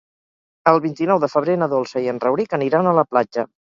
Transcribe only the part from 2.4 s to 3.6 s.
aniran a la platja.